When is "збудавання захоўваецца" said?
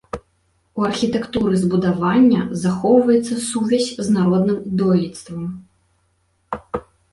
1.63-3.33